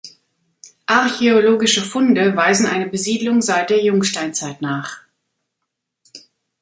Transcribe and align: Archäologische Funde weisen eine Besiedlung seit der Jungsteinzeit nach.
Archäologische 0.87 1.83
Funde 1.83 2.35
weisen 2.35 2.65
eine 2.65 2.87
Besiedlung 2.89 3.43
seit 3.43 3.69
der 3.69 3.83
Jungsteinzeit 3.83 4.59
nach. 4.59 5.01